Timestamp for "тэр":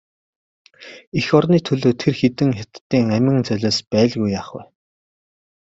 2.01-2.13